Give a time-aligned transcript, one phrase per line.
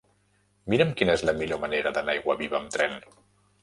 [0.73, 3.03] Mira'm quina és la millor manera d'anar a Aiguaviva amb tren.